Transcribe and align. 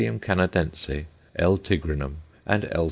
Canadense_, 0.01 1.05
L. 1.37 1.59
tigrinum, 1.59 2.15
and 2.47 2.63
_L. 2.63 2.79